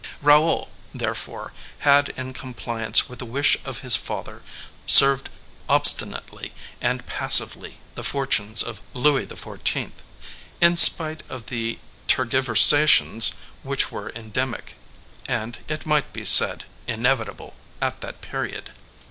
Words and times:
Raoul, 0.23 0.71
therefore, 0.95 1.53
had, 1.81 2.09
in 2.17 2.33
compliance 2.33 3.07
with 3.07 3.19
the 3.19 3.25
wish 3.25 3.55
of 3.63 3.81
his 3.81 3.95
father, 3.95 4.41
served 4.87 5.29
obstinately 5.69 6.53
and 6.81 7.05
passively 7.05 7.77
the 7.93 8.03
fortunes 8.03 8.63
of 8.63 8.81
Louis 8.95 9.27
XIV., 9.27 9.91
in 10.59 10.75
spite 10.77 11.21
of 11.29 11.45
the 11.45 11.77
tergiversations 12.07 13.33
which 13.61 13.91
were 13.91 14.11
endemic, 14.15 14.75
and, 15.27 15.59
it 15.67 15.85
might 15.85 16.11
be 16.13 16.25
said, 16.25 16.65
inevitable, 16.87 17.55
at 17.79 18.01
that 18.01 18.21
period. 18.21 18.71